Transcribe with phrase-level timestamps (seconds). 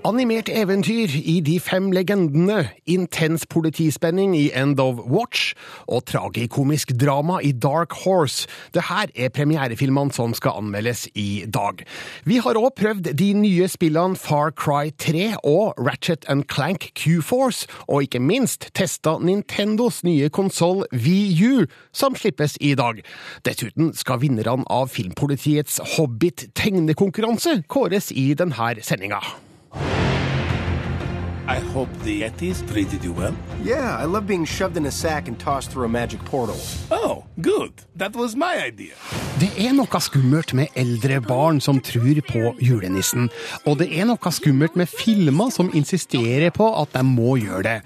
[0.00, 5.52] Animert eventyr i De fem legendene, intens politispenning i End of Watch
[5.92, 8.48] og tragikomisk drama i Dark Horse.
[8.72, 11.84] Det her er premierefilmene som skal anmeldes i dag.
[12.24, 17.68] Vi har òg prøvd de nye spillene Far Cry 3 og Ratchet and Clank Q-Force,
[17.84, 23.04] og ikke minst testa Nintendos nye konsoll VU, som slippes i dag.
[23.44, 29.49] Dessuten skal vinnerne av Filmpolitiets Hobbit-tegnekonkurranse kåres i denne sendinga.
[31.50, 33.34] I hope the Yetis treated you well.
[33.64, 36.56] Yeah, I love being shoved in a sack and tossed through a magic portal.
[36.92, 37.72] Oh, good.
[37.96, 38.94] That was my idea.
[39.40, 43.26] Det er noe skummelt med eldre barn som tror på julenissen.
[43.66, 47.76] Og det er noe skummelt med filmer som insisterer på at de må gjøre det.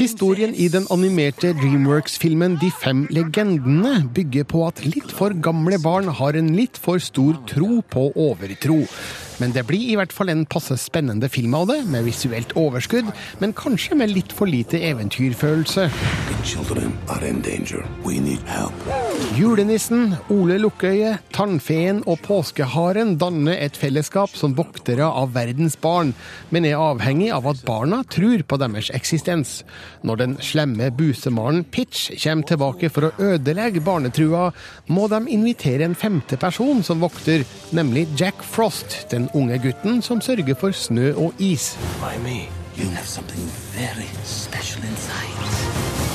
[0.00, 6.08] Historien i den animerte Dreamworks-filmen De fem legendene bygger på at litt for gamle barn
[6.08, 8.86] har en litt for stor tro på overtro.
[9.40, 13.08] Men det blir i hvert fall en passe spennende film av det, med visuelt overskudd,
[13.42, 15.88] men kanskje med litt for lite eventyrfølelse.
[19.36, 26.14] Julenissen, Ole Lukkøye, Tannfeen og Påskeharen danner et fellesskap som voktere av verdens barn,
[26.50, 29.60] men er avhengig av at barna tror på deres eksistens.
[30.06, 34.50] Når den slemme busemaren Pitch kommer tilbake for å ødelegge barnetrua,
[34.88, 37.44] må de invitere en femte person som vokter,
[37.76, 41.74] nemlig Jack Frost, den unge gutten som sørger for snø og is.
[42.00, 42.59] Why me?
[42.76, 46.10] You have something very special inside.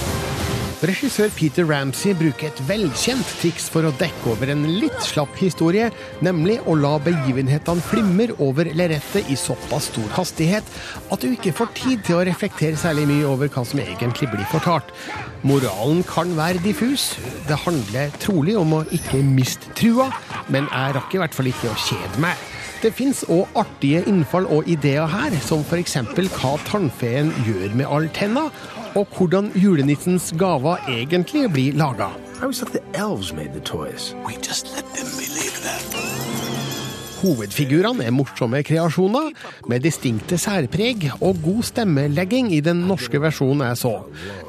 [0.86, 5.88] Regissør Peter Ramsey bruker et velkjent triks for å dekke over en litt slapp historie,
[6.26, 10.67] nemlig å la begivenhetene flimre over lerretet i såpass stor hastighet
[11.11, 14.48] at du ikke får tid til å reflektere særlig mye over hva som egentlig blir
[14.52, 14.92] fortalt.
[15.48, 17.14] Moralen kan være diffus.
[17.50, 20.11] Det handler trolig om å ikke miste trua,
[20.52, 22.55] men jeg rakk i hvert fall ikke å kjede meg.
[22.81, 25.98] Det fins òg artige innfall og ideer her, som f.eks.
[26.39, 28.49] hva tannfeen gjør med alle tenna,
[28.95, 32.11] og hvordan julenissens gaver egentlig blir laga.
[32.36, 34.14] I always thought the elves made the toys.
[34.27, 36.14] We just let them believe that.
[37.25, 39.31] Hovedfigurene er morsomme kreasjoner,
[39.71, 43.93] med distinkte særpreg og god stemmelegging i den norske versjonen jeg så.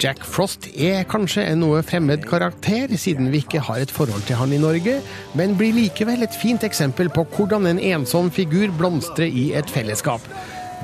[0.03, 4.37] Jack Frost er kanskje en noe fremmed karakter, siden vi ikke har et forhold til
[4.37, 4.99] han i Norge,
[5.39, 10.21] men blir likevel et fint eksempel på hvordan en ensom figur blomstrer i et fellesskap.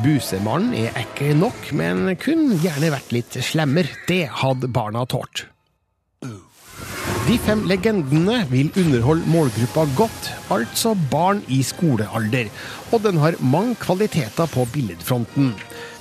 [0.00, 3.90] Busemannen er ekkel nok, men kunne gjerne vært litt slemmer.
[4.08, 5.44] Det hadde barna tålt.
[7.22, 12.48] De fem legendene vil underholde målgruppa godt, altså barn i skolealder,
[12.90, 15.52] og den har mange kvaliteter på billedfronten.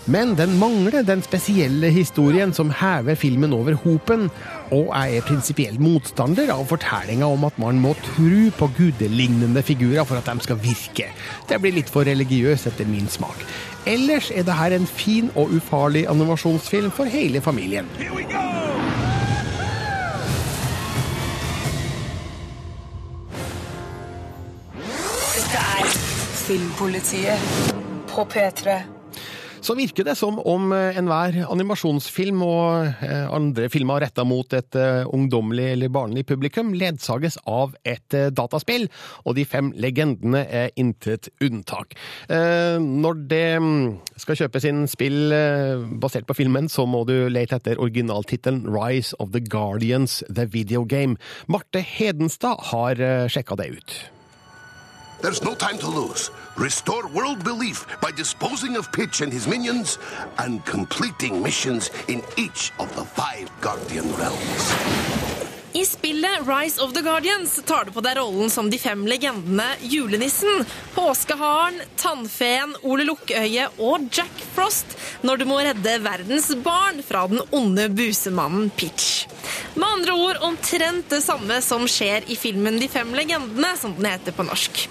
[0.09, 4.31] Men den mangler den spesielle historien som hever filmen over hopen,
[4.73, 10.07] og jeg er prinsipiell motstander av fortellinga om at man må tro på gudelignende figurer
[10.09, 11.11] for at de skal virke.
[11.45, 13.45] Det blir litt for religiøst etter min smak.
[13.85, 17.85] Ellers er dette en fin og ufarlig animasjonsfilm for hele familien.
[18.01, 18.90] Here we go!
[26.51, 27.39] Filmpolitiet
[28.11, 28.73] på P3.
[29.63, 34.75] Så virker det som om eh, enhver animasjonsfilm og eh, andre filmer retta mot et
[34.75, 38.89] eh, ungdommelig eller barnlig publikum ledsages av et dataspill,
[39.23, 41.95] og de fem legendene er intet unntak.
[42.27, 43.83] Når det mm,
[44.19, 45.31] skal kjøpes inn spill
[46.03, 50.83] basert på filmen, så må du lete etter originaltittelen Rise of the Guardians The Video
[50.83, 51.15] Game.
[51.47, 54.01] Marte Hedenstad har sjekka det ut.
[55.21, 56.31] There's no time to lose.
[56.57, 59.99] Restore world belief by disposing of Pitch and his minions
[60.39, 64.73] and completing missions in each of the five Guardian realms.
[65.73, 69.67] I spillet Rise of the Guardians tar du på deg rollen som de fem legendene
[69.87, 70.65] julenissen,
[70.95, 77.45] påskeharen, tannfeen, Ole Lukkøye og Jack Frost når du må redde verdens barn fra den
[77.53, 79.27] onde busemannen Pitch.
[79.75, 84.09] Med andre ord omtrent det samme som skjer i filmen De fem legendene, som den
[84.09, 84.89] heter på norsk.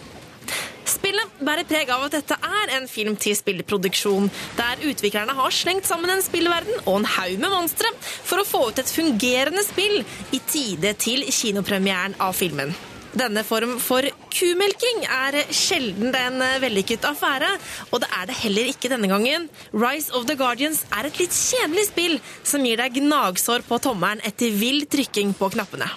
[1.40, 4.28] Bærer preg av at dette er en film til spillproduksjon,
[4.58, 8.66] der utviklerne har slengt sammen en spillverden og en haug med monstre for å få
[8.68, 10.02] ut et fungerende spill
[10.36, 12.74] i tide til kinopremieren av filmen.
[13.16, 17.48] Denne form for kumelking er sjelden en vellykket affære,
[17.90, 19.48] og det er det heller ikke denne gangen.
[19.72, 24.22] Rise of the Guardians er et litt kjedelig spill som gir deg gnagsår på tommelen
[24.28, 25.90] etter vill trykking på knappene.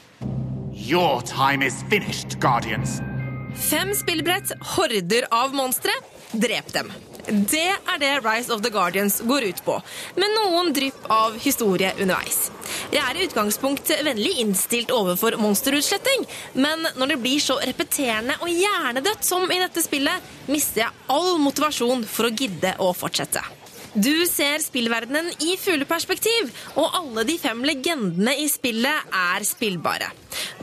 [0.73, 3.01] Your time is finished, Guardians.
[3.55, 5.91] Fem spillbrett, horder av monstre.
[6.31, 6.91] Drep dem.
[7.27, 9.75] Det er det Rise of the Guardians går ut på,
[10.15, 12.49] med noen drypp av historie underveis.
[12.91, 18.51] Jeg er i utgangspunktet vennlig innstilt overfor monsterutsletting, men når det blir så repeterende og
[18.51, 23.45] hjernedødt som i dette spillet, mister jeg all motivasjon for å gidde å fortsette.
[23.93, 26.49] Du ser spillverdenen i fugleperspektiv,
[26.81, 30.07] og alle de fem legendene i spillet er spillbare.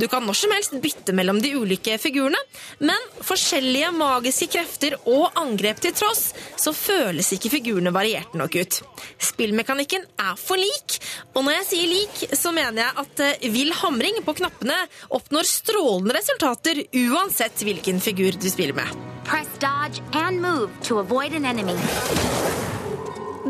[0.01, 2.39] Du kan når som helst bytte mellom de ulike figurene,
[2.83, 8.81] men forskjellige magiske krefter og angrep til tross, så føles ikke figurene varierte nok ut.
[9.31, 10.99] Spillmekanikken er for lik,
[11.35, 14.81] og når jeg sier lik, så mener jeg at eh, vill hamring på knappene
[15.15, 19.07] oppnår strålende resultater uansett hvilken figur du spiller med.
[19.31, 21.79] Press dodge and move to avoid an enemy.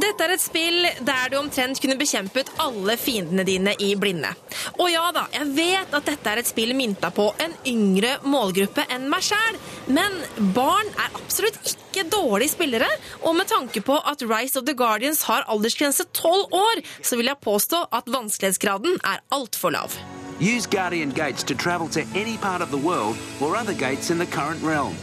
[0.01, 4.31] Dette er et spill der du omtrent kunne bekjempet alle fiendene dine i blinde.
[4.79, 8.87] Og ja da, jeg vet at dette er et spill mynta på en yngre målgruppe
[8.95, 9.59] enn meg sjæl,
[9.93, 10.17] men
[10.57, 12.89] barn er absolutt ikke dårlige spillere,
[13.27, 17.29] og med tanke på at Rise of the Guardians har aldersgrense tolv år, så vil
[17.29, 19.99] jeg påstå at vanskelighetsgraden er altfor lav.
[20.41, 24.19] Use Guardian Gates to travel to any part of the world or other gates in
[24.19, 24.97] the current realm.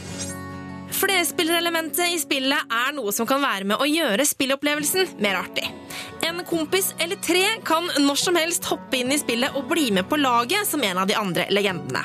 [0.98, 5.68] Flerspillerelementet i spillet er noe som kan være med å gjøre spillopplevelsen mer artig.
[6.26, 10.08] En kompis eller tre kan når som helst hoppe inn i spillet og bli med
[10.10, 12.02] på laget som en av de andre legendene.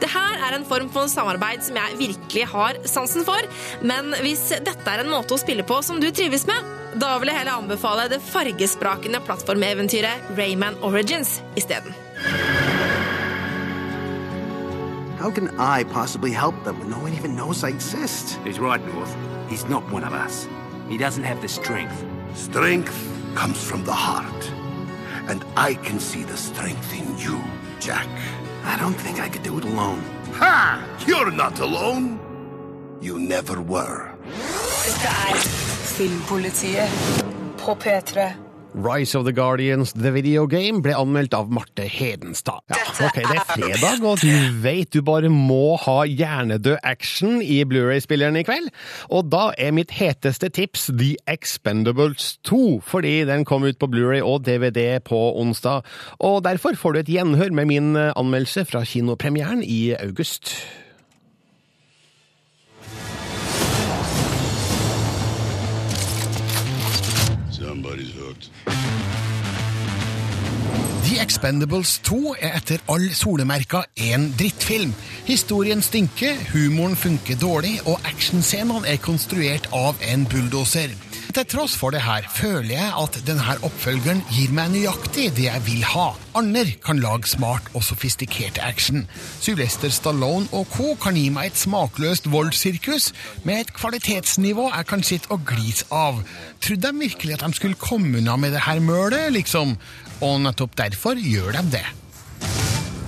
[0.00, 3.48] Det her er en form for samarbeid som jeg virkelig har sansen for,
[3.80, 7.32] men hvis dette er en måte å spille på som du trives med, da vil
[7.32, 11.96] jeg heller anbefale det fargesprakende plattformeventyret Rayman Origins isteden.
[15.18, 18.38] How can I possibly help them when no one even knows I exist?
[18.44, 19.16] He's right, North.
[19.48, 20.46] He's not one of us.
[20.88, 22.04] He doesn't have the strength.
[22.34, 22.96] Strength
[23.34, 24.52] comes from the heart.
[25.26, 27.42] And I can see the strength in you,
[27.80, 28.06] Jack.
[28.62, 30.02] I don't think I could do it alone.
[30.34, 30.86] Ha!
[31.04, 32.20] You're not alone.
[33.00, 34.14] You never were.
[34.84, 35.36] Dette er
[35.96, 36.90] Filmpolitiet
[37.56, 38.47] på P3.
[38.74, 42.60] Rise of the Guardians The Video Game ble anmeldt av Marte Hedenstad.
[42.68, 42.76] Ja,
[43.06, 48.36] ok, Det er fredag, og du vet du bare må ha hjernedød action i Blu-ray-spilleren
[48.36, 48.68] i kveld.
[49.10, 54.20] Og da er mitt heteste tips The Expendables 2, fordi den kom ut på Blu-ray
[54.22, 55.86] og DVD på onsdag.
[56.20, 60.54] Og derfor får du et gjenhør med min anmeldelse fra kinopremieren i august.
[68.38, 68.50] Hooked.
[71.08, 74.94] The Expendables 2 er etter all solemerka en drittfilm.
[75.26, 80.92] Historien stinker, humoren funker dårlig, og actionscenene er konstruert av en bulldoser.
[81.38, 85.62] Til tross for det her føler jeg at denne oppfølgeren gir meg nøyaktig det jeg
[85.68, 86.08] vil ha.
[86.34, 89.04] Ander kan lage smart og sofistikert action.
[89.38, 90.96] Sylvester Stallone og co.
[90.98, 93.12] kan gi meg et smakløst voldssirkus
[93.46, 96.24] med et kvalitetsnivå jeg kan sitte og glise av.
[96.58, 99.78] Trodde de virkelig at de skulle komme unna med det her mølet, liksom?
[100.18, 101.86] Og nettopp derfor gjør de det.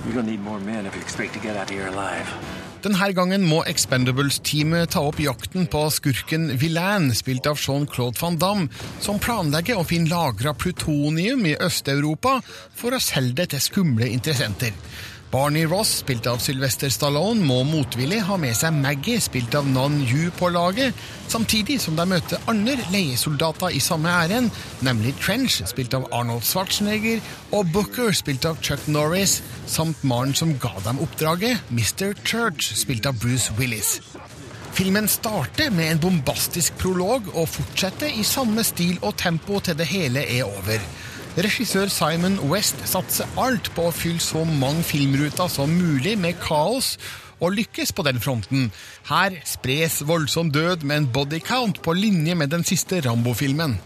[0.05, 2.60] You're gonna need more men if you expect to get out of here alive.
[2.81, 8.81] Denne gangen må Expendables-teamet ta opp jakten på skurken Villain, spilt av Jean-Claude van Damme,
[8.97, 12.39] som planlegger å finne lagra plutonium i Øst-Europa
[12.73, 14.73] for å selge det til skumle interessenter.
[15.31, 20.01] Barney Ross, spilt av Sylvester Stallone, må motvillig ha med seg Maggie, spilt av Nan
[20.03, 20.97] Yu, på laget,
[21.31, 24.51] samtidig som de møter andre leiesoldater i samme ærend,
[24.83, 27.23] nemlig Trench, spilt av Arnold Schwarzenegger,
[27.55, 29.37] og Booker, spilt av Chuck Norris,
[29.71, 32.11] samt mannen som ga dem oppdraget, Mr.
[32.27, 34.01] Church, spilt av Bruce Willis.
[34.75, 39.87] Filmen starter med en bombastisk prolog og fortsetter i samme stil og tempo til det
[39.87, 40.83] hele er over.
[41.31, 46.97] Regissør Simon West satser alt på å fylle så mange filmruter som mulig med kaos,
[47.39, 48.67] og lykkes på den fronten.
[49.07, 53.79] Her spres voldsom død med en bodycount på linje med den siste Rambo-filmen.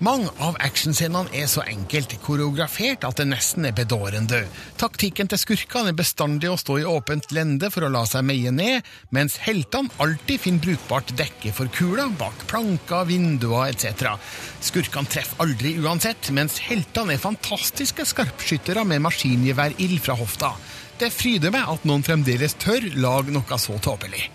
[0.00, 4.38] Mange av actionscenene er så enkelt koreografert at det nesten er bedårende.
[4.80, 8.48] Taktikken til skurkene er bestandig å stå i åpent lende for å la seg meie
[8.48, 14.16] ned, mens heltene alltid finner brukbart dekke for kula bak planker, vinduer etc.
[14.64, 20.54] Skurkene treffer aldri uansett, mens heltene er fantastiske skarpskyttere med maskingeværild fra hofta.
[20.96, 24.30] Det fryder meg at noen fremdeles tør lage noe så tåpelig.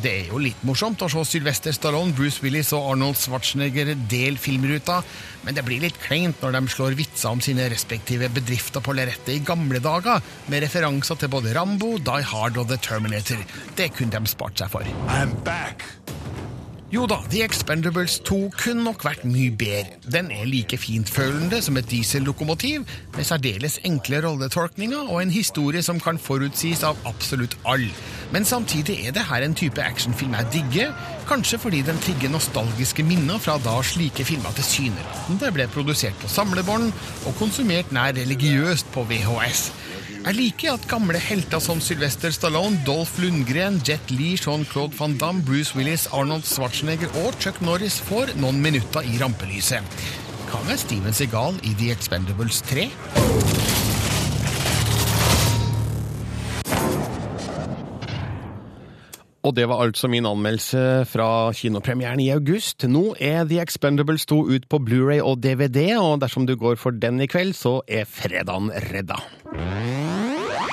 [0.00, 4.38] Det er jo litt morsomt å se Sylvester Stallone, Bruce Willis og Arnold Schwarzenegger del
[4.40, 5.00] filmruta,
[5.44, 9.34] men det blir litt kleint når de slår vitser om sine respektive bedrifter på lerretet
[9.34, 13.44] i gamle dager, med referanser til både Rambo, Die Hard og The Terminator.
[13.76, 14.88] Det kunne de spart seg for.
[15.12, 15.84] I'm back.
[16.90, 20.00] Jo da, The Expendables 2 kunne nok vært mye bedre.
[20.10, 22.82] Den er like fintfølende som et diesellokomotiv,
[23.14, 27.92] med særdeles enkle rolletolkninger og en historie som kan forutsies av absolutt alle.
[28.34, 30.90] Men samtidig er det her en type actionfilm jeg digger,
[31.30, 35.06] kanskje fordi den trigger nostalgiske minner fra da slike filmer til syne.
[35.54, 39.68] ble produsert på samlebånd og konsumert nær religiøst på VHS.
[40.20, 45.40] Jeg liker at gamle helter som Sylvester Stallone, Dolph Lundgren, Jet Li, Jean-Claude van Damme,
[45.46, 49.80] Bruce Willis, Arnold Schwarzenegger og Chuck Norris får noen minutter i rampelyset.
[50.50, 52.90] Hva med Steven Segal i The Expendables 3?
[59.40, 62.84] Og det var altså min anmeldelse fra kinopremieren i august.
[62.84, 66.92] Nå er The Expendables 2 ut på Blu-ray og DVD, og dersom du går for
[66.92, 69.16] den i kveld, så er fredagen redda.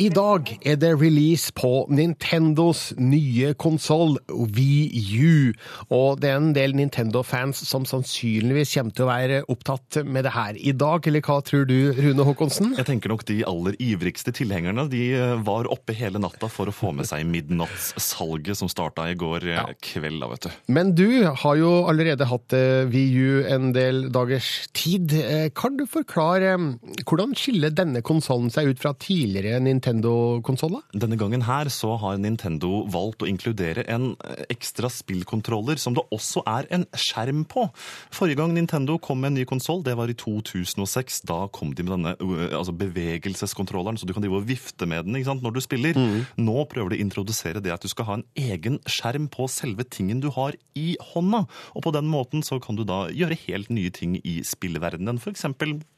[0.00, 5.50] I dag er det release på Nintendos nye konsoll, VU.
[5.92, 10.32] Og det er en del Nintendo-fans som sannsynligvis kommer til å være opptatt med det
[10.32, 11.04] her i dag.
[11.04, 12.72] Eller hva tror du, Rune Håkonsen?
[12.78, 16.74] Jeg tenker nok de aller ivrigste tilhengerne de eh, var oppe hele natta for å
[16.74, 19.66] få med seg midnattssalget som starta i går eh, ja.
[19.84, 20.24] kveld.
[20.32, 20.56] vet du.
[20.72, 22.56] Men du har jo allerede hatt
[22.88, 25.12] VU en del dagers tid.
[25.12, 26.56] Eh, kan du forklare
[27.04, 29.89] hvordan skiller denne konsollen seg ut fra tidligere Nintendo?
[29.90, 30.82] Nintendo-konsoller?
[30.94, 36.04] Denne gangen her så har Nintendo valgt å inkludere en eh, ekstra spillkontroller som det
[36.14, 37.66] også er en skjerm på.
[38.14, 41.22] Forrige gang Nintendo kom med en ny konsoll, det var i 2006.
[41.28, 42.14] Da kom de med denne
[42.56, 45.98] altså bevegelseskontrolleren, så du kan drive og vifte med den sant, når du spiller.
[45.98, 46.26] Mm.
[46.40, 49.86] Nå prøver de å introdusere det at du skal ha en egen skjerm på selve
[49.88, 51.44] tingen du har i hånda.
[51.74, 55.20] Og på den måten så kan du da gjøre helt nye ting i spillverdenen.
[55.20, 55.46] F.eks.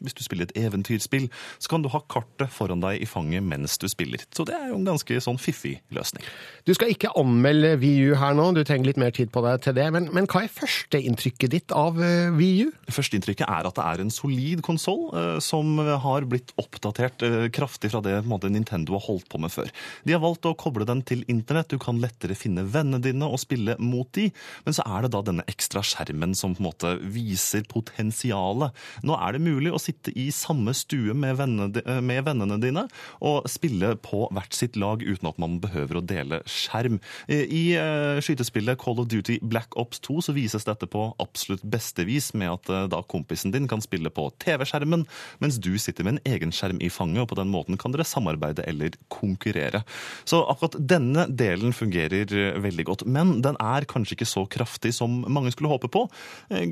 [0.03, 3.79] hvis du spiller et eventyrspill, så kan du ha kartet foran deg i fanget mens
[3.83, 4.23] du spiller.
[4.35, 6.25] Så det er jo en ganske sånn fiffig løsning.
[6.69, 9.75] Du skal ikke anmelde VU her nå, du trenger litt mer tid på deg til
[9.77, 9.89] det.
[9.95, 12.71] Men, men hva er førsteinntrykket ditt av uh, eh, VU?
[12.93, 17.93] Førsteinntrykket er at det er en solid konsoll uh, som har blitt oppdatert uh, kraftig
[17.93, 19.73] fra det måte, Nintendo har holdt på med før.
[20.07, 23.41] De har valgt å koble den til internett, du kan lettere finne vennene dine og
[23.43, 24.29] spille mot de,
[24.67, 28.77] men så er det da denne ekstra skjermen som på en måte viser potensialet.
[29.07, 32.87] Nå er det mulig å sitte i samme stue med vennene, med vennene dine
[33.25, 36.99] og spille spille på hvert sitt lag uten at man behøver å dele skjerm.
[37.31, 42.07] I eh, skytespillet Call of Duty Black Ops 2 så vises dette på absolutt beste
[42.09, 45.07] vis, med at eh, da kompisen din kan spille på TV-skjermen,
[45.43, 48.07] mens du sitter med en egen skjerm i fanget, og på den måten kan dere
[48.09, 49.85] samarbeide eller konkurrere.
[50.27, 54.95] Så akkurat denne delen fungerer eh, veldig godt, men den er kanskje ikke så kraftig
[54.99, 56.07] som mange skulle håpe på.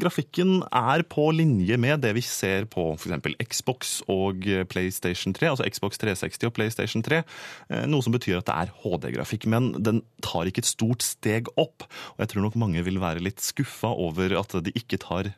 [0.00, 3.36] Grafikken er på linje med det vi ser på f.eks.
[3.50, 7.22] Xbox og PlayStation 3, altså Xbox 360 og PlayStation PlayStation 3.
[7.70, 9.46] Eh, noe som betyr at det er HD-grafikk.
[9.50, 11.86] Men den tar ikke et stort steg opp.
[12.16, 15.34] Og jeg tror nok mange vil være litt skuffa over at de ikke tar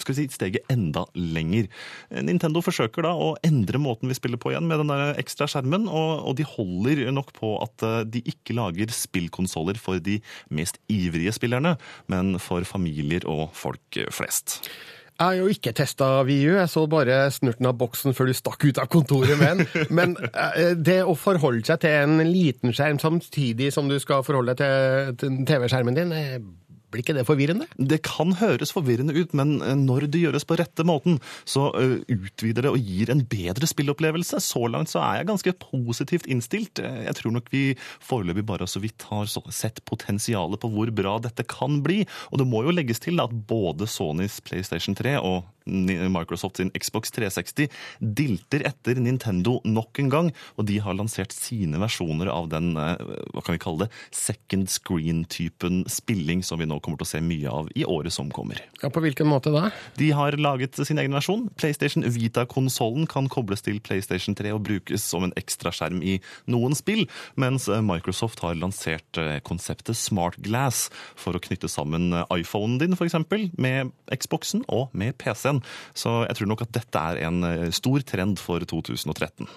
[0.00, 1.66] skal vi si, steget enda lenger.
[2.08, 5.44] Eh, Nintendo forsøker da å endre måten vi spiller på igjen med den der ekstra
[5.44, 10.16] skjermen, og, og de holder nok på at eh, de ikke lager spillkonsoller for de
[10.48, 11.74] mest ivrige spillerne,
[12.08, 14.62] men for familier og folk flest.
[15.20, 18.62] Jeg har jo ikke testa VU, jeg så bare snurten av boksen før du stakk
[18.64, 19.66] ut av kontoret med den.
[19.98, 24.56] Men eh, det å forholde seg til en liten skjerm samtidig som du skal forholde
[24.56, 26.16] deg til TV-skjermen din,
[26.90, 27.66] blir ikke det forvirrende?
[27.76, 31.96] Det kan høres forvirrende ut, men eh, når det gjøres på rette måten, så eh,
[32.10, 34.40] utvider det og gir en bedre spillopplevelse.
[34.44, 36.82] Så langt så er jeg ganske positivt innstilt.
[36.82, 37.64] Eh, jeg tror nok vi
[38.04, 42.02] foreløpig bare så vidt har sett potensialet på hvor bra dette kan bli.
[42.30, 47.14] Og det må jo legges til at både Sonys PlayStation 3 og Microsoft sin Xbox
[47.16, 52.72] 360 dilter etter Nintendo nok en gang, og de har lansert sine versjoner av den
[52.74, 57.22] hva kan vi kalle det, second screen-typen spilling som vi nå kommer til å se
[57.24, 58.60] mye av i året som kommer.
[58.82, 59.70] Ja, På hvilken måte da?
[59.98, 61.48] De har laget sin egen versjon.
[61.60, 66.18] PlayStation Vita-konsollen kan kobles til PlayStation 3 og brukes som en ekstraskjerm i
[66.50, 67.06] noen spill,
[67.40, 72.78] mens eh, Microsoft har lansert eh, konseptet Smart Glass for å knytte sammen eh, iPhonen
[72.82, 73.18] din f.eks.
[73.60, 75.59] med Xboxen og med PC-en.
[75.94, 79.48] Så jeg tror nok at dette er en stor trend for 2013.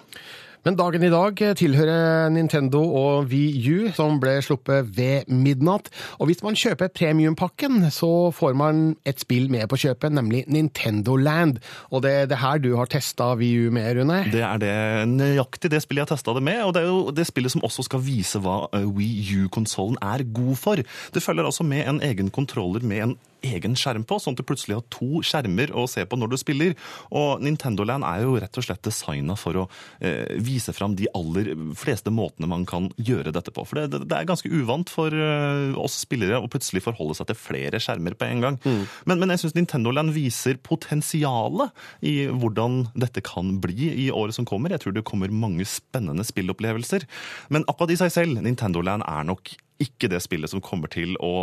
[0.63, 5.89] Men dagen i dag tilhører Nintendo og Wii U, som ble sluppet ved midnatt.
[6.23, 11.17] Og hvis man kjøper premiumpakken, så får man et spill med på kjøpet, nemlig Nintendo
[11.19, 11.59] Land.
[11.91, 14.21] Og det er det her du har testa Wii U med, Rune?
[14.31, 14.77] Det er det
[15.11, 17.67] nøyaktig det spillet jeg har testa det med, og det er jo det spillet som
[17.67, 20.79] også skal vise hva eh, Wii U-konsollen er god for.
[21.11, 24.47] Det følger altså med en egen kontroller med en egen skjerm på, sånn at du
[24.47, 26.75] plutselig har to skjermer å se på når du spiller.
[27.15, 29.65] Og Nintendo Land er jo rett og slett designa for å
[29.99, 33.65] eh, vise fram de aller fleste måtene man kan gjøre dette på.
[33.67, 37.39] For det, det er ganske uvant for eh, oss spillere å plutselig forholde seg til
[37.39, 38.59] flere skjermer på en gang.
[38.63, 41.73] Men, men jeg syns Nintendo Land viser potensialet
[42.05, 44.73] i hvordan dette kan bli i året som kommer.
[44.73, 47.07] Jeg tror det kommer mange spennende spillopplevelser.
[47.53, 51.15] Men akkurat i seg selv, Nintendo Land er nok ikke det spillet som kommer til
[51.23, 51.33] å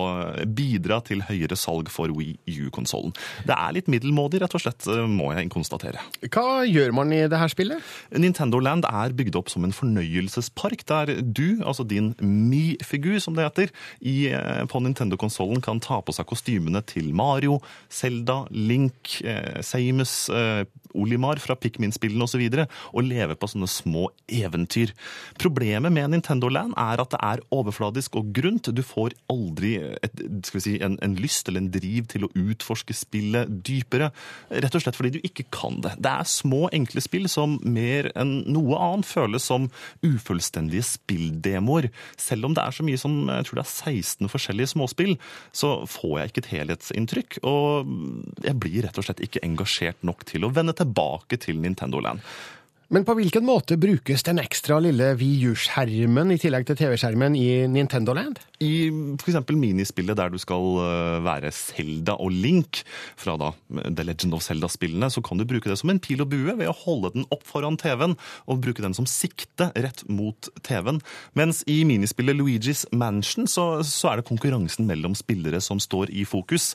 [0.46, 3.14] bidra til høyere salg for Wii U-konsollen.
[3.49, 6.02] Det er litt middelmådig, rett og slett, må jeg konstatere.
[6.28, 7.84] Hva gjør man i det her spillet?
[8.14, 13.49] Nintendo Land er bygd opp som en fornøyelsespark, der du, altså din Mi-figur som det
[13.49, 17.60] heter, i, eh, på Nintendo-konsollen kan ta på seg kostymene til Mario,
[17.90, 22.40] Zelda, Link, eh, Samus, eh, Olimar fra Pikmin-spillene osv.
[22.40, 24.92] Og, så og leve på sånne små eventyr.
[25.40, 28.70] Problemet med Nintendo Land er at det er overfladisk og grunt.
[28.74, 30.22] Du får aldri et,
[30.52, 34.10] si, en, en, lyst eller en driv til å utforske spillet dypere.
[34.50, 35.96] Rett og slett fordi du ikke kan det.
[36.02, 39.68] Det er små, enkle spill som mer enn noe annet føles som
[40.06, 41.90] ufullstendige spilldemoer.
[42.20, 45.16] Selv om det er så mye som jeg tror det er 16 forskjellige småspill,
[45.52, 47.40] så får jeg ikke et helhetsinntrykk.
[47.48, 47.92] Og
[48.46, 52.24] jeg blir rett og slett ikke engasjert nok til å vende tilbake til Nintendo Land.
[52.90, 57.68] Men på hvilken måte brukes den ekstra lille Wii U-skjermen i tillegg til TV-skjermen i
[57.70, 58.40] Nintendo Land?
[58.59, 59.37] I f.eks.
[59.54, 62.80] minispillet der du skal eh, være Zelda og Link
[63.14, 66.32] fra da The Legend of Zelda-spillene, så kan du bruke det som en pil og
[66.32, 68.16] bue ved å holde den opp foran TV-en
[68.50, 70.99] og bruke den som sikte rett mot TV-en.
[71.38, 76.26] Mens i minispillet Luigi's Mansion så, så, er det konkurransen mellom spillere som står i
[76.26, 76.73] fokus.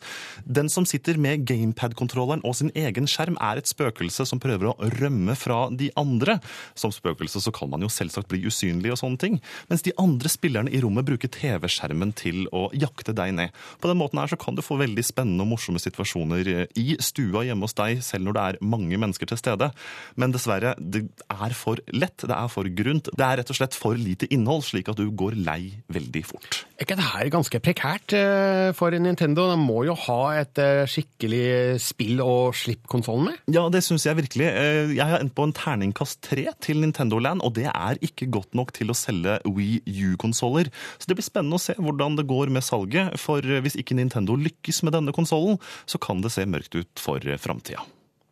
[0.47, 4.91] Den som sitter med gamepad-kontrolleren og sin egen skjerm, er et spøkelse som prøver å
[4.95, 6.37] rømme fra de andre andre.
[6.77, 9.39] Som spøkelse så kan man jo selvsagt bli usynlig og sånne ting.
[9.71, 13.55] Mens de andre spillerne i rommet bruker TV-skjermen til å jakte deg ned.
[13.81, 17.45] På den måten her så kan du få veldig spennende og morsomme situasjoner i stua
[17.47, 19.71] hjemme hos deg, selv når det er mange mennesker til stede.
[20.19, 23.09] Men dessverre, det er for lett, det er for grunt.
[23.11, 26.63] Det er rett og slett for lite innhold, slik at du går lei veldig fort.
[26.75, 29.47] Er ikke det her ganske prekært eh, for Nintendo?
[29.51, 33.39] De må jo ha et eh, skikkelig spill å slippe konsollen med?
[33.55, 34.49] Ja, det syns jeg virkelig.
[34.49, 37.97] Eh, jeg har endt på en terning terningkast 3 til Nintendo Land, og det er
[38.01, 40.69] ikke godt nok til å selge Wii U-konsoller.
[40.99, 44.35] Så det blir spennende å se hvordan det går med salget, for hvis ikke Nintendo
[44.35, 47.83] lykkes med denne konsollen, så kan det se mørkt ut for framtida.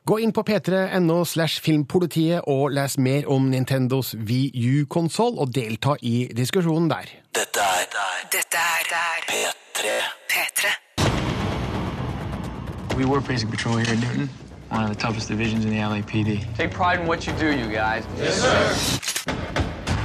[0.03, 4.51] Gå inn på p3.no slash filmpolitiet og les mer om Nintendos Wii
[4.83, 7.07] U-konsoll, og delta i diskusjonen der.
[7.31, 7.87] Dette er,
[8.33, 8.83] Dette er
[9.31, 9.95] P3.
[10.27, 10.79] P3.
[12.97, 14.42] We were basic patrol here in Newton.
[14.73, 16.43] One of the toughest divisions in the LAPD.
[16.57, 18.05] Take pride in what you do, you guys.
[18.17, 18.99] Yes, sir.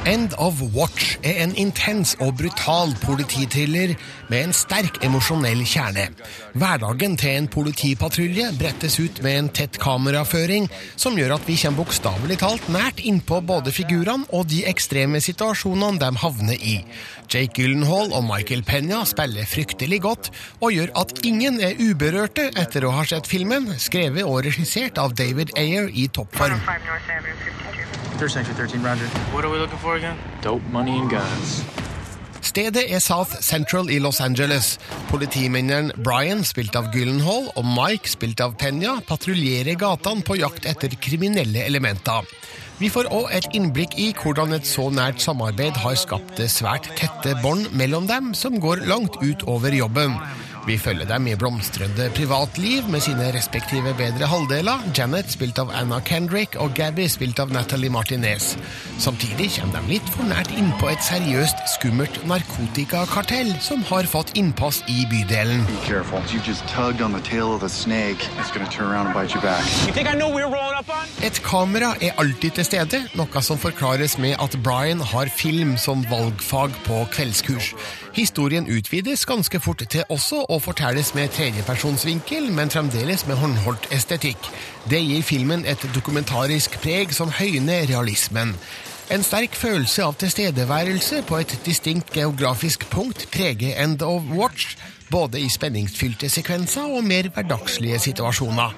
[0.09, 3.91] End of Watch er en intens og brutal politithriller
[4.31, 6.07] med en sterk emosjonell kjerne.
[6.57, 11.83] Hverdagen til en politipatrulje brettes ut med en tett kameraføring som gjør at vi kommer
[11.83, 16.79] bokstavelig talt nært innpå både figurene og de ekstreme situasjonene de havner i.
[17.29, 22.89] Jake Gyllenhaal og Michael Penya spiller fryktelig godt og gjør at ingen er uberørte etter
[22.89, 26.65] å ha sett filmen, skrevet og regissert av David Ayer i toppform.
[28.27, 29.07] Section 13, Roger.
[29.33, 30.17] What are we looking for again?
[30.43, 31.63] Dope, money and guns.
[32.41, 34.79] Stedet er South Central i Los Angeles.
[35.11, 40.97] Politimennene Brian, spilt av Gyllenhaal, og Mike, spilt av Penya, patruljerer gatene på jakt etter
[40.99, 42.27] kriminelle elementer.
[42.79, 47.35] Vi får òg et innblikk i hvordan et så nært samarbeid har skapt svært tette
[47.43, 50.15] bånd mellom dem, som går langt ut over jobben.
[50.69, 55.97] Vi følger dem i blomstrende privatliv med sine respektive bedre halvdeler, Janet spilt av Anna
[56.05, 58.51] Kendrick og Gabby spilt av Natalie Martinez.
[59.01, 64.83] Samtidig kommer de litt for nært innpå et seriøst skummelt narkotikakartell som har fått innpass
[64.93, 65.65] i bydelen.
[71.31, 76.05] Et kamera er alltid til stede, noe som forklares med at Brian har film som
[76.13, 77.73] valgfag på kveldskurs.
[78.17, 84.51] Historien utvides ganske fort til også å fortelles med tredjepersonsvinkel, men fremdeles med håndholdt estetikk.
[84.91, 88.57] Det gir filmen et dokumentarisk preg som høyner realismen.
[89.09, 94.77] En sterk følelse av tilstedeværelse på et distinkt geografisk punkt preger End of Watch,
[95.11, 98.77] både i spenningsfylte sekvenser og mer hverdagslige situasjoner.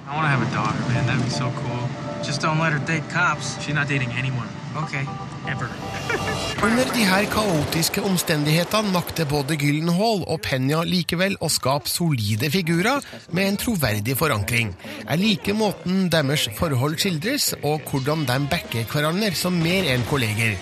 [4.76, 5.04] Okay.
[6.62, 13.02] Under de her kaotiske omstendighetene makter både Gyllenhaal og Penya likevel å skape solide figurer
[13.34, 14.74] med en troverdig forankring.
[15.00, 20.54] Jeg liker måten deres forhold skildres, og hvordan de backer hverandre som mer enn kolleger.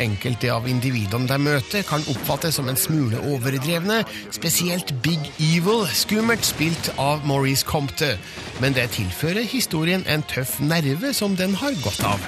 [0.00, 4.02] Enkelte av individene de møter, kan oppfattes som en smule overdrevne,
[4.32, 8.14] spesielt Big Evil, skummelt spilt av Maurice Compte.
[8.62, 12.24] Men det tilfører historien en tøff nerve som den har godt av.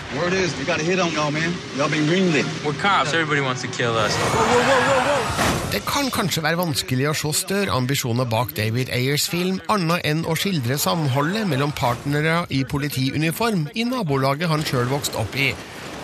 [5.75, 10.23] Det kan kanskje være vanskelig å se større ambisjoner bak David Ayers film, annet enn
[10.29, 15.53] å skildre samholdet mellom partnere i politiuniform i nabolaget han sjøl vokste opp i.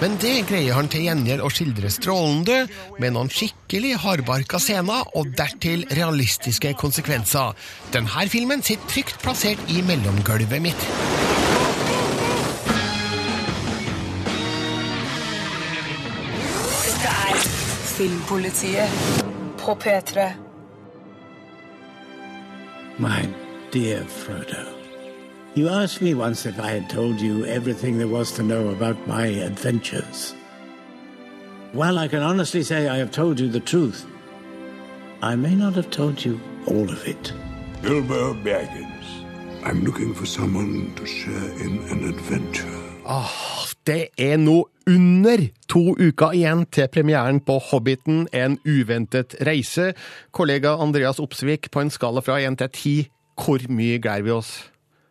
[0.01, 2.63] Men det greier han til gjengjeld å skildre strålende,
[3.03, 7.53] med noen skikkelig hardbarka scener og dertil realistiske konsekvenser.
[7.93, 10.87] Denne filmen sitter trygt plassert i mellomgulvet mitt.
[16.81, 17.45] Dette er
[17.93, 19.25] Filmpolitiet
[19.61, 20.31] på P3.
[23.01, 23.29] My
[23.73, 24.80] dear Frodo,
[25.55, 28.97] you asked me once if I had told you everything there was to know about
[29.07, 30.35] my adventures.
[31.75, 34.07] Well, I can honestly say I have told you the truth.
[35.23, 37.33] I may not have told you all of it.
[37.83, 38.91] Bilbo Baggins.
[39.63, 42.81] I'm looking for someone to share in an adventure.
[43.07, 43.31] Ah,
[43.87, 49.93] det er nå under to uker igjen til premieren på Hobbiten, en uventet reise.
[50.33, 52.95] Kollega Andreas Opsvik, på en skala fra én til ti,
[53.37, 54.71] hvor mye gleder vi oss?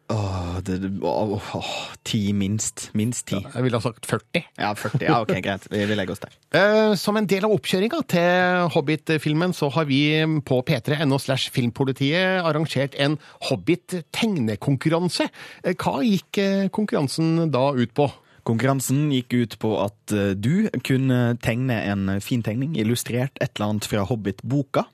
[0.09, 1.67] Åh, det, åh, åh,
[2.03, 2.87] ti minst.
[2.97, 3.37] Minst ti.
[3.37, 4.41] Jeg ville ha sagt 40.
[4.57, 5.03] Ja, 40.
[5.05, 5.67] Ja, ok, greit.
[5.69, 6.33] Vi, vi legger oss der.
[6.49, 9.99] Eh, Som en del av oppkjøringa til Hobbit-filmen, så har vi
[10.41, 13.19] på p3.no slash filmpolitiet arrangert en
[13.51, 15.29] Hobbit-tegnekonkurranse.
[15.63, 18.09] Eh, Hva gikk eh, konkurransen da ut på?
[18.49, 23.75] Konkurransen gikk ut på at eh, du kunne tegne en fin tegning, illustrert et eller
[23.75, 24.87] annet fra Hobbit-boka,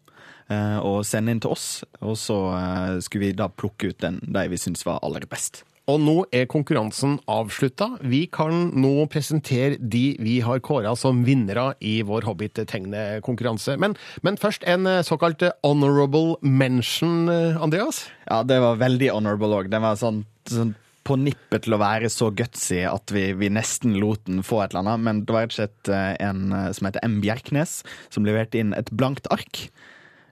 [0.82, 1.70] og sende inn til oss.
[2.02, 5.64] Og så eh, skulle vi da plukke ut den de vi syns var aller best.
[5.86, 7.92] Og nå er konkurransen avslutta.
[8.02, 13.76] Vi kan nå presentere de vi har kåra som vinnere i vår Hobbit-tegnekonkurranse.
[13.82, 13.94] Men,
[14.26, 18.08] men først en eh, såkalt honorable mention, eh, Andreas.
[18.26, 19.70] Ja, det var veldig honorable òg.
[19.70, 20.74] Den var sånn, sånn
[21.06, 24.74] på nippet til å være så gutsy at vi, vi nesten lot den få et
[24.74, 25.06] eller annet.
[25.06, 27.20] Men det var rett og slett eh, en eh, som heter M.
[27.22, 29.68] Bjerknes, som leverte inn et blankt ark.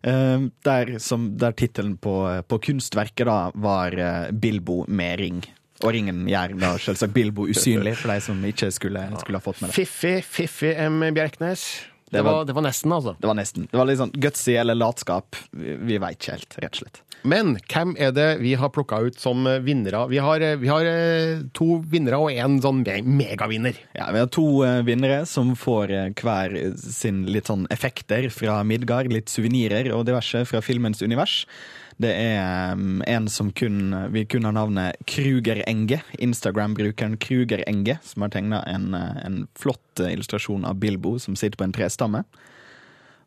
[0.04, 2.16] Eh, der som, der tittelen på,
[2.48, 5.44] på kunstverket da var eh, 'Bilbo med ring'.
[5.84, 9.60] Og ringen gjør da selvsagt Bilbo usynlig, for de som ikke skulle, skulle ha fått
[9.62, 9.76] med det.
[9.76, 11.02] Fiffig, fiffig M.
[11.16, 11.66] Bjerknes.
[12.13, 13.15] Det var, det var nesten, altså.
[13.19, 13.67] Det var nesten.
[13.71, 15.39] Det var litt sånn gutsy eller latskap.
[15.52, 17.04] Vi, vi veit ikke helt, rett og slett.
[17.23, 20.02] Men hvem er det vi har plukka ut som vinnere?
[20.12, 23.80] Vi har, vi har eh, to vinnere og én sånn megavinner.
[23.95, 28.60] Ja, Vi har to eh, vinnere som får eh, hver sin litt sånn effekter fra
[28.67, 31.45] Midgard, litt suvenirer og diverse fra filmens univers.
[32.04, 37.96] Det er um, en som kun, vi kun har navnet Kruger Enge, Instagram-brukeren Kruger Enge,
[38.04, 41.76] som har tegna en, eh, en flott eh, illustrasjon av Bilbo som sitter på en
[41.76, 42.26] trestamme.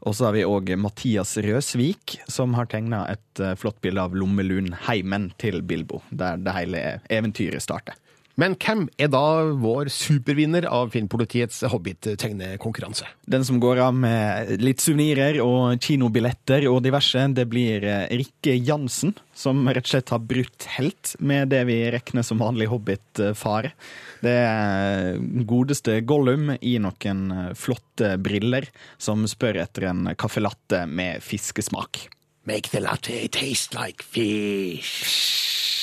[0.04, 4.18] Og så har vi òg Mathias Røsvik, som har tegna et eh, flott bilde av
[4.18, 7.96] Lommelunheimen til Bilbo, der det hele eventyret starter.
[8.36, 13.08] Men hvem er da vår supervinner av Filmpolitiets Hobbit-tegnekonkurranse?
[13.24, 18.58] Den som går av med litt suvenirer og kinobilletter og diverse, det blir eh, Rikke
[18.60, 23.72] Jansen, som rett og slett har brutt helt med det vi regner som vanlig Hobbit-fare.
[24.20, 25.16] Det er
[25.48, 28.68] godeste Gollum i noen eh, flotte briller,
[29.00, 32.04] som spør etter en caffè latte med fiskesmak.
[32.44, 35.75] Make the latte taste like fish.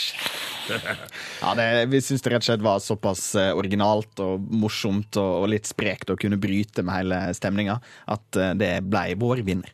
[1.43, 5.47] Ja, det, Vi syns det rett og slett var såpass eh, originalt og morsomt og,
[5.52, 7.80] litt sprekt å kunne bryte med hele stemninga
[8.13, 9.73] at eh, det ble vår vinner.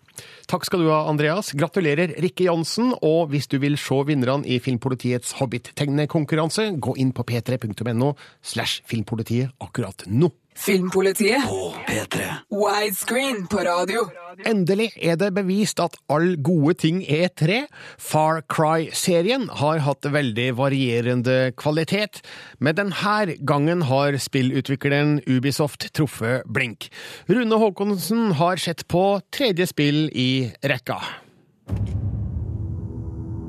[0.49, 1.54] Takk skal du ha, Andreas.
[1.56, 2.91] Gratulerer, Rikke Jansen.
[3.06, 9.54] Og hvis du vil se vinnerne i Filmpolitiets Hobbit-tegnekonkurranse, gå inn på p3.no slash filmpolitiet
[9.63, 10.32] akkurat nå.
[10.60, 12.26] Filmpolitiet på P3.
[12.52, 14.02] Widescreen på radio.
[14.45, 17.62] Endelig er det bevist at all gode ting er tre.
[17.95, 22.19] Far Cry-serien har hatt veldig varierende kvalitet,
[22.60, 26.89] men denne gangen har spillutvikleren Ubisoft truffet blink.
[27.32, 31.00] Rune Haakonsen har sett på tredje spill i rekka.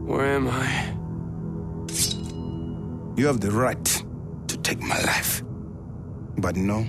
[0.07, 0.67] Where am I?
[3.21, 4.05] You have the right
[4.47, 5.43] to take my life.
[6.39, 6.87] But no,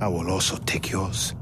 [0.00, 1.34] I will also take yours.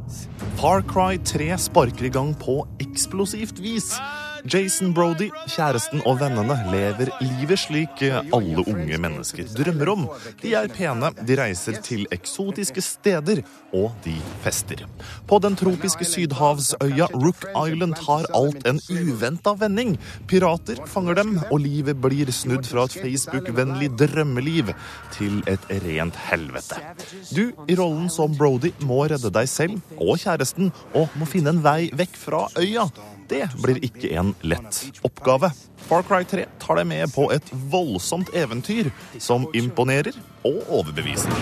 [0.57, 3.95] Far Cry 3 sparker i gang på eksplosivt vis.
[4.43, 10.07] Jason Brody, kjæresten og vennene lever livet slik alle unge mennesker drømmer om.
[10.43, 14.83] De er pene, de reiser til eksotiske steder, og de fester.
[15.31, 19.95] På den tropiske sydhavsøya Rook Island har alt en uventa vending.
[20.27, 24.75] Pirater fanger dem, og livet blir snudd fra et Facebook-vennlig drømmeliv
[25.15, 26.83] til et rent helvete.
[27.31, 31.63] Du i rollen som Brody må redde deg selv og kjæresten, og må finne en
[31.63, 32.91] vei vekk fra øya.
[33.33, 35.53] Det blir ikke en lett oppgave.
[35.89, 38.91] Far Cry 3 tar deg med på et voldsomt eventyr
[39.21, 40.15] som imponerer
[40.47, 41.33] og overbeviser.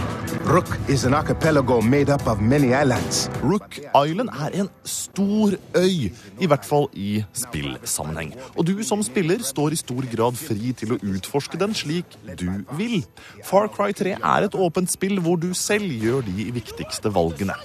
[0.48, 1.12] Rook is an
[1.90, 2.72] made up of many.
[3.42, 8.34] Rook Island er en stor øy, i hvert fall i spillsammenheng.
[8.56, 12.06] Og du som spiller står i stor grad fri til å utforske den slik
[12.38, 13.04] du vil.
[13.44, 17.56] Far Cry 3 er et åpent spill hvor du selv gjør de viktigste valgene.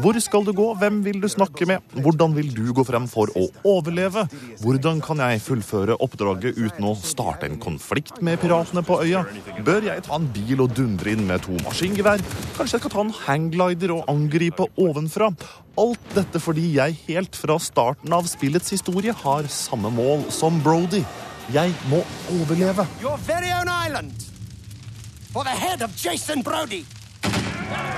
[0.00, 3.28] Hvor skal du gå, hvem vil du snakke med, hvordan vil du gå frem for
[3.36, 4.24] å overleve?
[4.62, 9.24] Hvordan kan jeg fullføre oppdraget uten å starte en konflikt med piratene på øya?
[9.66, 12.24] Bør jeg ta en bil og dundre inn med to maskingevær?
[12.56, 15.28] Kanskje jeg skal ta en hangglider og angripe ovenfra?
[15.82, 21.04] Alt dette fordi jeg helt fra starten av spillets historie har samme mål som Brody.
[21.52, 22.00] Jeg må
[22.32, 22.88] overleve.
[23.02, 24.12] Your very own island.
[25.32, 26.84] For the head of Jason Brody.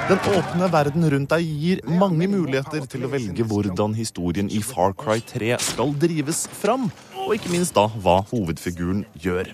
[0.04, 4.92] Den åpne verden rundt deg gir mange muligheter til å velge hvordan historien i Far
[5.00, 6.90] Cry 3 skal drives fram,
[7.24, 9.48] og ikke minst da hva hovedfiguren gjør.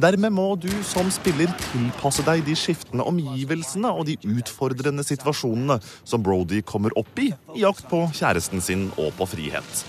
[0.00, 6.24] Dermed må du som spiller tilpasse deg de skiftende omgivelsene og de utfordrende situasjonene som
[6.24, 9.84] Brody kommer opp i i jakt på kjæresten sin og på frihet.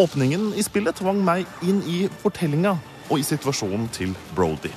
[0.00, 2.74] Åpningen i spillet tvang meg inn i fortellinga
[3.06, 4.72] og i situasjonen til Brody.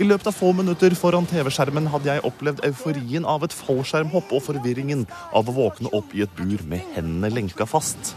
[0.00, 4.40] I løpet av få minutter foran TV-skjermen hadde jeg opplevd euforien av et fallskjermhopp og
[4.46, 5.02] forvirringen
[5.36, 8.14] av å våkne opp i et bur med hendene lenka fast.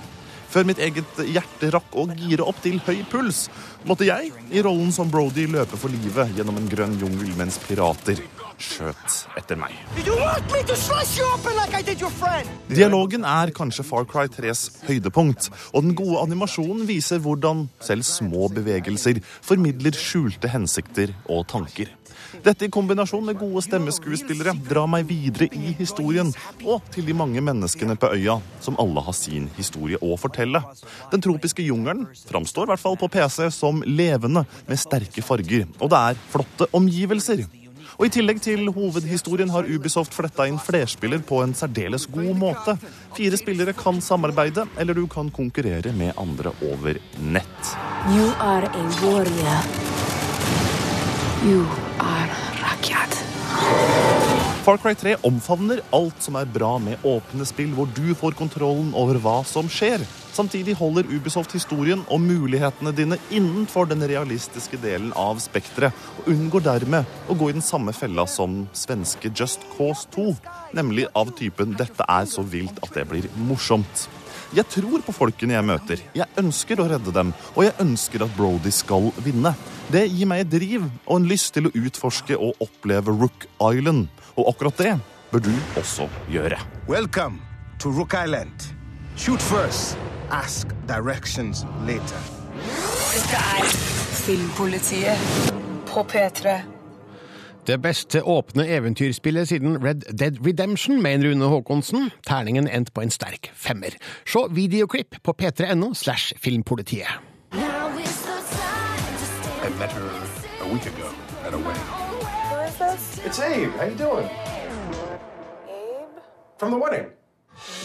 [0.54, 3.48] Før mitt eget hjerte rakk å gire opp til høy puls,
[3.90, 8.22] måtte jeg, i rollen som Brody, løpe for livet gjennom en grønn jungel mens pirater
[8.62, 9.74] skjøt etter meg.
[12.70, 18.52] Dialogen er kanskje Far Cry 3s høydepunkt, og den gode animasjonen viser hvordan selv små
[18.54, 21.90] bevegelser formidler skjulte hensikter og tanker.
[22.42, 26.32] Dette i kombinasjon med gode stemmeskuespillere drar meg videre i historien
[26.64, 30.64] og til de mange menneskene på øya som alle har sin historie å fortelle.
[31.12, 35.92] Den tropiske jungelen framstår i hvert fall på PC som levende med sterke farger, og
[35.94, 37.46] det er flotte omgivelser.
[38.00, 42.78] Og I tillegg til hovedhistorien har Ubisoft fletta inn flerspiller på en særdeles god måte.
[43.14, 47.74] Fire spillere kan samarbeide, eller du kan konkurrere med andre over nett.
[48.10, 49.84] You are a warrior.
[51.44, 51.66] You
[52.00, 52.30] are
[52.62, 53.16] Rakyat.
[54.64, 58.94] Far Cry 3 omfavner alt som er bra med åpne spill, hvor du får kontrollen
[58.96, 60.06] over hva som skjer.
[60.32, 66.64] Samtidig holder Ubisoft historien og mulighetene dine innenfor den realistiske delen av spekteret, og unngår
[66.64, 70.30] dermed å gå i den samme fella som svenske Just Cause 2,
[70.80, 74.08] nemlig av typen 'dette er så vilt at det blir morsomt'.
[74.54, 76.02] Jeg tror på folkene jeg møter.
[76.14, 79.56] Jeg ønsker å redde dem, og jeg ønsker at Brody skal vinne.
[79.90, 84.12] Det gir meg et driv og en lyst til å utforske og oppleve Rook Island.
[84.38, 84.92] Og akkurat det
[85.32, 86.60] bør du også gjøre.
[86.86, 87.42] Welcome
[87.82, 88.70] to Rook Island.
[89.18, 89.98] Shoot first,
[90.30, 92.22] ask directions later.
[93.10, 93.74] Dette er
[94.22, 95.54] Filmpolitiet
[95.90, 96.60] på P3.
[97.68, 102.10] Det beste åpne eventyrspillet siden Red Dead Redemption, mener en Rune Haakonsen.
[102.28, 103.96] Terningen endte på en sterk femmer.
[104.28, 107.08] Se videoklipp på p3.no slash filmpolitiet.
[113.26, 113.72] It's Abe.
[113.78, 114.30] How you doing?
[115.70, 116.22] Abe?
[116.60, 117.23] From the wedding.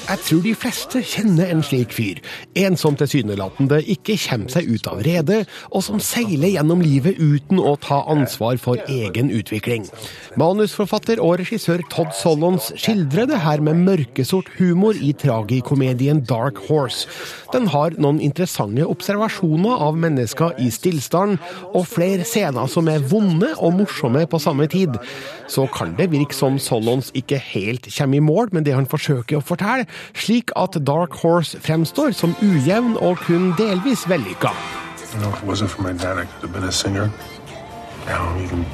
[0.09, 2.21] Jeg tror de fleste kjenner en slik fyr.
[2.57, 7.61] En som tilsynelatende ikke kommer seg ut av redet, og som seiler gjennom livet uten
[7.61, 9.85] å ta ansvar for egen utvikling.
[10.41, 17.05] Manusforfatter og regissør Todd Solons skildrer det her med mørkesort humor i tragikomedien Dark Horse.
[17.53, 21.37] Den har noen interessante observasjoner av mennesker i stillstand,
[21.75, 24.97] og flere scener som er vonde og morsomme på samme tid.
[25.49, 29.39] Så kan det virke som Solons ikke helt kommer i mål med det han forsøker
[29.39, 29.68] å fortelle,
[30.15, 34.53] slik at Dark Horse fremstår som ujevn og kun delvis vellykka.
[35.15, 37.11] You know, if it wasn't for my dad, I could have been a singer.
[38.07, 38.67] Now I'm even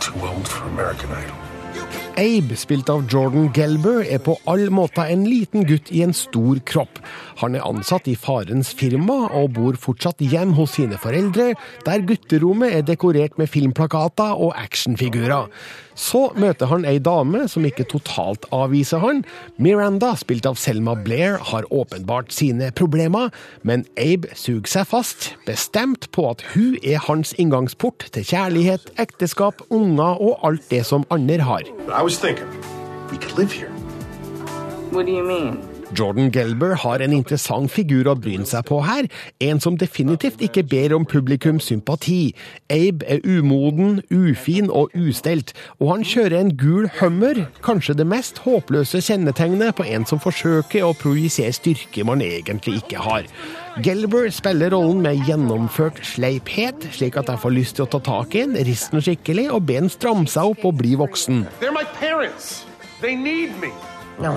[0.00, 1.42] too old for American Idol.
[2.20, 6.58] Abe, spilt av Jordan Gelber, er på all måte en liten gutt i en stor
[6.68, 7.00] kropp.
[7.40, 11.52] Han er ansatt i farens firma og bor fortsatt hjem hos sine foreldre,
[11.86, 15.48] der gutterommet er dekorert med filmplakater og actionfigurer.
[15.98, 19.22] Så møter han ei dame som ikke totalt avviser han.
[19.62, 26.08] Miranda, spilt av Selma Blair, har åpenbart sine problemer, men Abe suger seg fast, bestemt
[26.14, 31.40] på at hun er hans inngangsport til kjærlighet, ekteskap, unger og alt det som andre
[31.42, 31.68] har.
[31.88, 32.48] I was thinking,
[33.10, 33.72] we could live here.
[34.92, 35.71] What do you mean?
[35.98, 39.08] Jordan Gelber har en interessant figur å bryne seg på her,
[39.44, 42.32] en som definitivt ikke ber om publikums sympati.
[42.72, 48.40] Abe er umoden, ufin og ustelt, og han kjører en gul Hummer, kanskje det mest
[48.46, 53.28] håpløse kjennetegnet på en som forsøker å projisere styrke man egentlig ikke har.
[53.84, 58.36] Gelber spiller rollen med gjennomført sleiphet, slik at jeg får lyst til å ta tak
[58.36, 61.46] i den, riste den skikkelig og be den stramme seg opp og bli voksen.
[61.60, 62.64] They're my parents.
[63.00, 63.72] They need me.
[64.20, 64.32] No.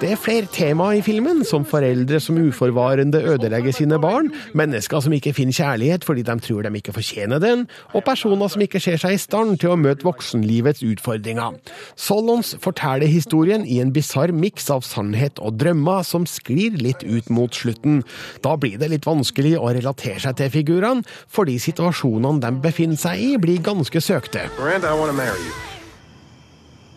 [0.00, 5.12] Det er flere tema i filmen, som foreldre som uforvarende ødelegger sine barn, mennesker som
[5.12, 8.98] ikke finner kjærlighet fordi de tror de ikke fortjener den, og personer som ikke ser
[9.00, 11.58] seg i stand til å møte voksenlivets utfordringer.
[11.94, 17.30] Solons forteller historien i en bisarr miks av sannhet og drømmer som sklir litt ut
[17.30, 18.02] mot slutten.
[18.42, 23.22] Da blir det litt vanskelig å relatere seg til figurene, fordi situasjonene de befinner seg
[23.22, 24.48] i, blir ganske søkte.
[24.58, 25.75] Miranda, I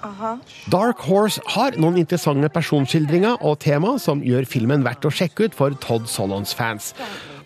[0.04, 0.40] you.
[0.70, 5.58] Dark Horse har noen interessante personskildringer og tema som gjør filmen verdt å sjekke ut
[5.58, 6.94] for Todd Solons-fans.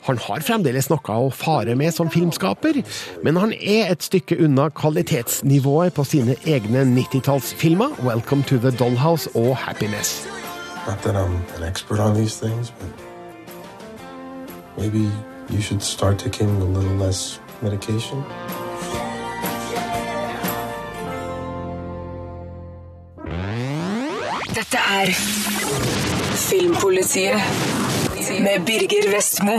[0.04, 2.82] Han har fremdeles noe å fare med som filmskaper,
[3.24, 9.32] men han er et stykke unna kvalitetsnivået på sine egne 90-tallsfilmer, Welcome to the Dollhouse
[9.34, 10.28] og Happiness.
[10.88, 12.89] Not that I'm an expert on these things, but
[14.78, 15.10] maybe
[15.50, 18.24] you should start taking a little less medication.
[24.54, 25.10] Dette er
[26.38, 27.42] Filmpolitiet
[28.39, 29.58] med Birger Vestmo.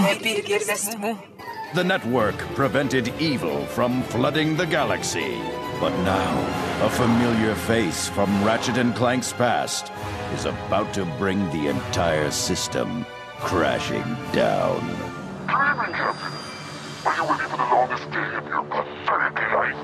[1.75, 5.39] The network prevented evil from flooding the galaxy.
[5.81, 9.91] But now, a familiar face from Ratchet and Clank's past
[10.33, 13.05] is about to bring the entire system
[13.41, 14.81] crashing down.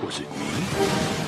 [0.04, 1.19] Was it me?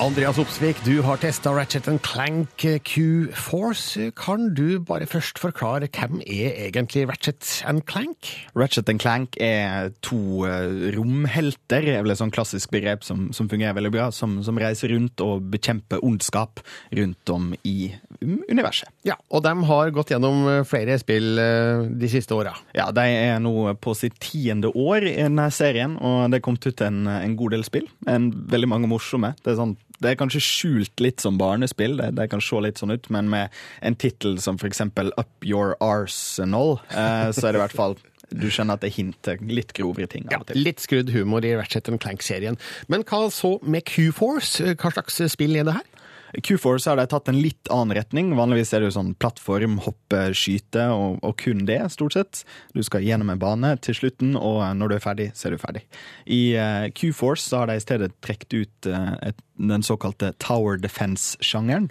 [0.00, 4.06] Andreas Opsvik, du har testa Ratchet Clank Q-Force.
[4.16, 7.44] Kan du bare først forklare hvem er egentlig Ratchet
[7.84, 8.30] Clank?
[8.56, 13.76] Ratchet Clank er to eh, romhelter, er vel et sånn klassisk begrep som, som fungerer
[13.76, 16.64] veldig bra, som, som reiser rundt og bekjemper ondskap
[16.96, 17.92] rundt om i
[18.24, 18.88] universet.
[19.04, 22.54] Ja, og de har gått gjennom flere spill eh, de siste åra.
[22.72, 26.72] Ja, de er nå på sitt tiende år i denne serien, og det er kommet
[26.72, 27.92] ut en, en god del spill.
[28.08, 29.34] En, veldig mange morsomme.
[29.44, 32.80] Det er sånn det er kanskje skjult litt som barnespill, det, det kan se litt
[32.80, 37.52] sånn ut, men med en tittel som for eksempel Up Your Arsenal, eh, så er
[37.52, 37.98] det i hvert fall
[38.30, 40.60] du skjønner at det hinter litt grovere ting til.
[40.62, 42.58] Litt skrudd humor i Ratchet Clank-serien.
[42.86, 44.76] Men hva så med Q-Force?
[44.78, 45.88] Hva slags spill er det her?
[46.38, 48.32] Q-Force har de tatt en litt annen retning.
[48.38, 52.42] Vanligvis er det jo sånn plattform, hoppe, skyte, og, og, kun det, stort sett.
[52.76, 55.62] Du skal gjennom en bane til slutten, og når du er ferdig, så er du
[55.62, 55.84] ferdig.
[56.30, 61.90] I uh, Q-Force har de i stedet trukket ut uh, et, den såkalte Tower Defense-sjangeren.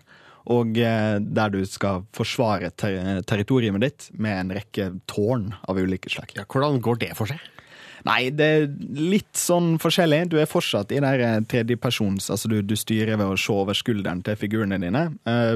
[0.50, 6.32] Og der du skal forsvare ter territoriet ditt med en rekke tårn av ulike slag.
[6.34, 7.44] Ja, hvordan går det for seg?
[8.08, 10.22] Nei, det er litt sånn forskjellig.
[10.32, 14.24] Du er fortsatt i der tredjepersons Altså, du, du, styrer ved å se over skulderen
[14.26, 15.06] til figurene dine,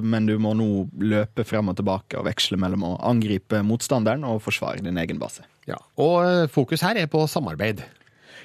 [0.04, 0.68] men du må nå
[1.00, 5.46] løpe frem og tilbake og veksle mellom å angripe motstanderen og forsvare din egen base.
[5.70, 7.84] Ja, Og fokus her er på samarbeid.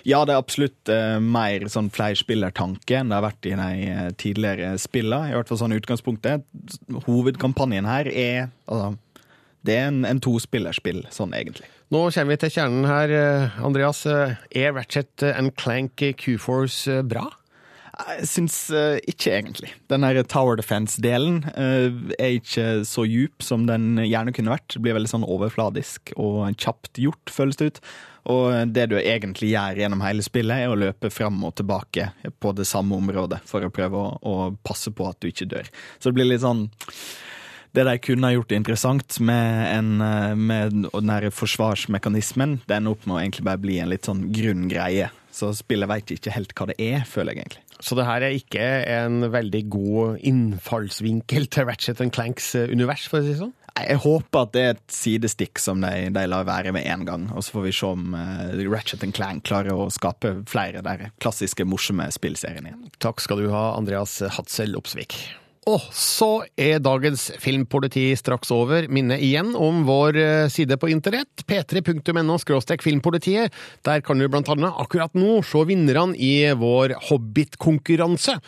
[0.07, 4.77] Ja, det er absolutt uh, mer sånn flerspillertanke enn det har vært i de tidligere
[4.81, 5.33] spillene.
[5.33, 6.47] I hvert fall sånn utgangspunktet.
[7.09, 8.95] Hovedkampanjen her er altså,
[9.67, 11.69] det er en, en tospillerspill, sånn egentlig.
[11.89, 13.13] Nå kommer vi til kjernen her,
[13.65, 14.03] Andreas.
[14.05, 17.23] Er Ratchet and Clank Q-Force bra?
[17.99, 18.59] Jeg syns
[19.09, 19.71] ikke egentlig.
[19.89, 24.69] Den her Tower Defense-delen er ikke så djup som den gjerne kunne vært.
[24.75, 27.81] Det blir veldig sånn overfladisk og kjapt gjort, føles det ut.
[28.37, 32.53] Og det du egentlig gjør gjennom hele spillet, er å løpe fram og tilbake på
[32.53, 35.73] det samme området for å prøve å, å passe på at du ikke dør.
[35.97, 36.67] Så det blir litt sånn
[37.77, 39.91] det de kunne ha gjort interessant med, en,
[40.41, 44.69] med den forsvarsmekanismen, det ender opp med å egentlig bare bli en litt sånn grunn
[44.71, 45.11] greie.
[45.39, 47.65] Så spillet veit ikke helt hva det er, føler jeg egentlig.
[47.79, 53.27] Så det her er ikke en veldig god innfallsvinkel til Ratchet Clanks univers, for å
[53.27, 53.55] si det sånn?
[53.79, 57.29] Jeg håper at det er et sidestikk som de, de lar være med en gang.
[57.31, 61.67] Og så får vi se om uh, Ratchet Clank klarer å skape flere der klassiske,
[61.69, 62.89] morsomme spillseriene igjen.
[62.99, 65.21] Takk skal du ha, Andreas Hadsel Opsvik.
[65.69, 68.87] Og så er dagens Filmpoliti straks over.
[68.89, 72.39] Minne igjen om vår eh, side på internett, p3.no
[72.81, 73.53] filmpolitiet.
[73.85, 78.39] Der kan du blant annet akkurat nå se vinnerne i vår Hobbit-konkurranse.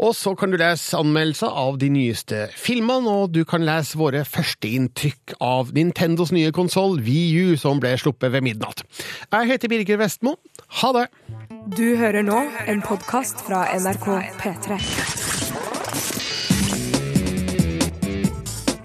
[0.00, 4.24] Og så kan du lese anmeldelser av de nyeste filmene, og du kan lese våre
[4.24, 8.80] førsteinntrykk av Nintendos nye konsoll VU, som ble sluppet ved midnatt.
[9.28, 10.38] Jeg heter Birger Vestmo.
[10.80, 11.10] Ha det!
[11.76, 14.08] Du hører nå en podkast fra NRK
[14.40, 15.29] P3.